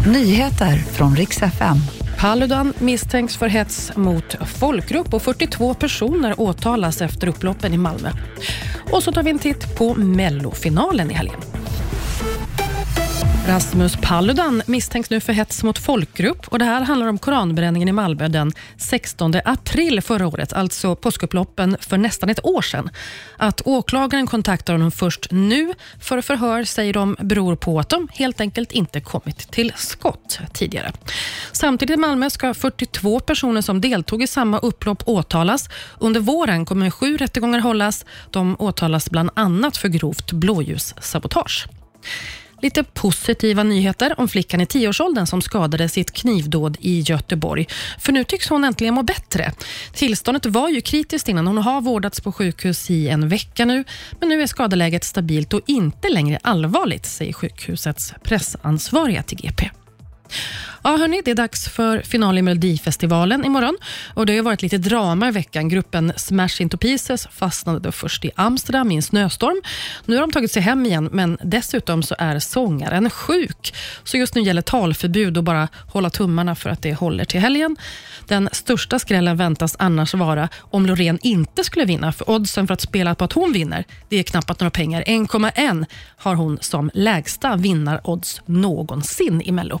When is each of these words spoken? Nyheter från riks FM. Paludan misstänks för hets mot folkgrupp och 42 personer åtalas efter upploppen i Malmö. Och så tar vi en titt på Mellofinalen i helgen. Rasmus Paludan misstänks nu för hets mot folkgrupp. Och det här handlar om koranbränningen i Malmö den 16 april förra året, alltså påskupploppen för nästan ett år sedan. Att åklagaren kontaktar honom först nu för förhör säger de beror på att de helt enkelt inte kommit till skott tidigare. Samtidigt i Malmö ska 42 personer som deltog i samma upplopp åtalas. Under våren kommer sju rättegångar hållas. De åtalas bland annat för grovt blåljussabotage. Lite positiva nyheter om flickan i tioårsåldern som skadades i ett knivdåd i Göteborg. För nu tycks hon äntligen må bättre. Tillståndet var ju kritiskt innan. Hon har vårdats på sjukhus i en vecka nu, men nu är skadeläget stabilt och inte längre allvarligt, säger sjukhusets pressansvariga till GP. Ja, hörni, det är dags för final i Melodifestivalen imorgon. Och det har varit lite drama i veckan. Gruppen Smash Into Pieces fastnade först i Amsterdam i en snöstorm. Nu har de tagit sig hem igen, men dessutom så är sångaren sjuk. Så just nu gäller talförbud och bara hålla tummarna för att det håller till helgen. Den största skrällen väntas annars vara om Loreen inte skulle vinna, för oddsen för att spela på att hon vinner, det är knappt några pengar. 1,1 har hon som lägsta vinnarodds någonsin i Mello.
Nyheter 0.00 0.76
från 0.76 1.16
riks 1.16 1.42
FM. 1.42 1.76
Paludan 2.18 2.72
misstänks 2.78 3.36
för 3.36 3.48
hets 3.48 3.96
mot 3.96 4.34
folkgrupp 4.46 5.14
och 5.14 5.22
42 5.22 5.74
personer 5.74 6.40
åtalas 6.40 7.02
efter 7.02 7.28
upploppen 7.28 7.74
i 7.74 7.76
Malmö. 7.76 8.10
Och 8.92 9.02
så 9.02 9.12
tar 9.12 9.22
vi 9.22 9.30
en 9.30 9.38
titt 9.38 9.76
på 9.78 9.94
Mellofinalen 9.94 11.10
i 11.10 11.14
helgen. 11.14 11.40
Rasmus 13.46 13.96
Paludan 14.02 14.62
misstänks 14.66 15.10
nu 15.10 15.20
för 15.20 15.32
hets 15.32 15.62
mot 15.62 15.78
folkgrupp. 15.78 16.48
Och 16.48 16.58
det 16.58 16.64
här 16.64 16.80
handlar 16.82 17.06
om 17.06 17.18
koranbränningen 17.18 17.88
i 17.88 17.92
Malmö 17.92 18.28
den 18.28 18.52
16 18.76 19.34
april 19.44 20.00
förra 20.00 20.26
året, 20.26 20.52
alltså 20.52 20.96
påskupploppen 20.96 21.76
för 21.80 21.98
nästan 21.98 22.30
ett 22.30 22.44
år 22.44 22.62
sedan. 22.62 22.90
Att 23.36 23.62
åklagaren 23.64 24.26
kontaktar 24.26 24.72
honom 24.72 24.90
först 24.90 25.26
nu 25.30 25.74
för 26.00 26.20
förhör 26.20 26.64
säger 26.64 26.92
de 26.92 27.16
beror 27.20 27.56
på 27.56 27.78
att 27.78 27.88
de 27.88 28.08
helt 28.12 28.40
enkelt 28.40 28.72
inte 28.72 29.00
kommit 29.00 29.50
till 29.50 29.72
skott 29.76 30.38
tidigare. 30.52 30.92
Samtidigt 31.52 31.94
i 31.94 32.00
Malmö 32.00 32.30
ska 32.30 32.54
42 32.54 33.20
personer 33.20 33.60
som 33.60 33.80
deltog 33.80 34.22
i 34.22 34.26
samma 34.26 34.58
upplopp 34.58 35.02
åtalas. 35.06 35.68
Under 35.98 36.20
våren 36.20 36.64
kommer 36.64 36.90
sju 36.90 37.16
rättegångar 37.16 37.58
hållas. 37.58 38.04
De 38.30 38.56
åtalas 38.58 39.10
bland 39.10 39.30
annat 39.34 39.76
för 39.76 39.88
grovt 39.88 40.32
blåljussabotage. 40.32 41.68
Lite 42.64 42.84
positiva 42.84 43.62
nyheter 43.62 44.20
om 44.20 44.28
flickan 44.28 44.60
i 44.60 44.66
tioårsåldern 44.66 45.26
som 45.26 45.42
skadades 45.42 45.98
i 45.98 46.00
ett 46.00 46.12
knivdåd 46.12 46.76
i 46.80 47.00
Göteborg. 47.00 47.66
För 47.98 48.12
nu 48.12 48.24
tycks 48.24 48.48
hon 48.48 48.64
äntligen 48.64 48.94
må 48.94 49.02
bättre. 49.02 49.52
Tillståndet 49.92 50.46
var 50.46 50.68
ju 50.68 50.80
kritiskt 50.80 51.28
innan. 51.28 51.46
Hon 51.46 51.58
har 51.58 51.80
vårdats 51.80 52.20
på 52.20 52.32
sjukhus 52.32 52.90
i 52.90 53.08
en 53.08 53.28
vecka 53.28 53.64
nu, 53.64 53.84
men 54.20 54.28
nu 54.28 54.42
är 54.42 54.46
skadeläget 54.46 55.04
stabilt 55.04 55.52
och 55.52 55.60
inte 55.66 56.08
längre 56.08 56.38
allvarligt, 56.42 57.06
säger 57.06 57.32
sjukhusets 57.32 58.14
pressansvariga 58.22 59.22
till 59.22 59.38
GP. 59.38 59.70
Ja, 60.86 60.96
hörni, 60.96 61.22
det 61.24 61.30
är 61.30 61.34
dags 61.34 61.68
för 61.68 62.00
final 62.00 62.38
i 62.38 62.42
Melodifestivalen 62.42 63.44
imorgon. 63.44 63.76
Och 64.14 64.26
det 64.26 64.36
har 64.36 64.42
varit 64.42 64.62
lite 64.62 64.78
drama 64.78 65.28
i 65.28 65.30
veckan. 65.30 65.68
Gruppen 65.68 66.12
Smash 66.16 66.60
Into 66.60 66.76
Pieces 66.76 67.28
fastnade 67.32 67.92
först 67.92 68.24
i 68.24 68.30
Amsterdam 68.36 68.90
i 68.90 68.96
en 68.96 69.02
snöstorm. 69.02 69.62
Nu 70.04 70.14
har 70.16 70.20
de 70.20 70.32
tagit 70.32 70.52
sig 70.52 70.62
hem 70.62 70.86
igen, 70.86 71.08
men 71.12 71.38
dessutom 71.42 72.02
så 72.02 72.14
är 72.18 72.38
sångaren 72.38 73.10
sjuk. 73.10 73.74
Så 74.04 74.16
just 74.16 74.34
nu 74.34 74.42
gäller 74.42 74.62
talförbud 74.62 75.38
och 75.38 75.44
bara 75.44 75.68
hålla 75.92 76.10
tummarna 76.10 76.54
för 76.54 76.70
att 76.70 76.82
det 76.82 76.94
håller 76.94 77.24
till 77.24 77.40
helgen. 77.40 77.76
Den 78.28 78.48
största 78.52 78.98
skrällen 78.98 79.36
väntas 79.36 79.76
annars 79.78 80.14
vara 80.14 80.48
om 80.58 80.86
Loreen 80.86 81.18
inte 81.22 81.64
skulle 81.64 81.84
vinna, 81.84 82.12
för 82.12 82.30
oddsen 82.30 82.66
för 82.66 82.74
att 82.74 82.80
spela 82.80 83.14
på 83.14 83.24
att 83.24 83.32
hon 83.32 83.52
vinner, 83.52 83.84
det 84.08 84.16
är 84.16 84.22
knappt 84.22 84.60
några 84.60 84.70
pengar. 84.70 85.02
1,1 85.02 85.86
har 86.16 86.34
hon 86.34 86.58
som 86.60 86.90
lägsta 86.94 87.56
vinnarodds 87.56 88.42
någonsin 88.46 89.42
i 89.42 89.52
Mello. 89.52 89.80